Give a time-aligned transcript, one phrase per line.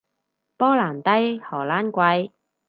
[0.03, 0.03] 波
[0.75, 2.31] 蘭低，荷蘭貴